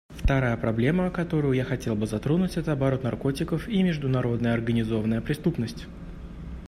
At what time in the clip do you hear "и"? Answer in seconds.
3.69-3.83